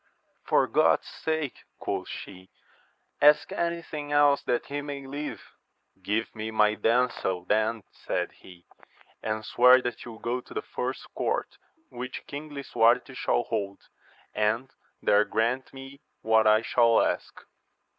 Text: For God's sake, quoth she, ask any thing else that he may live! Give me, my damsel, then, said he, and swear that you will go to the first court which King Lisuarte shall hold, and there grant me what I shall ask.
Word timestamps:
For 0.47 0.65
God's 0.65 1.05
sake, 1.07 1.57
quoth 1.77 2.09
she, 2.09 2.49
ask 3.21 3.51
any 3.51 3.83
thing 3.83 4.11
else 4.11 4.41
that 4.45 4.65
he 4.65 4.81
may 4.81 5.05
live! 5.05 5.39
Give 6.01 6.33
me, 6.35 6.49
my 6.49 6.73
damsel, 6.73 7.45
then, 7.45 7.83
said 7.91 8.31
he, 8.31 8.65
and 9.21 9.45
swear 9.45 9.79
that 9.83 10.03
you 10.03 10.13
will 10.13 10.17
go 10.19 10.41
to 10.41 10.55
the 10.55 10.63
first 10.63 11.13
court 11.13 11.59
which 11.89 12.25
King 12.25 12.49
Lisuarte 12.49 13.13
shall 13.13 13.43
hold, 13.43 13.89
and 14.33 14.71
there 15.03 15.23
grant 15.23 15.71
me 15.71 16.01
what 16.23 16.47
I 16.47 16.63
shall 16.63 16.99
ask. 16.99 17.39